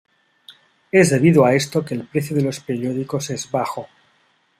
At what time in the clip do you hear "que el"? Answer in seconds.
1.85-2.07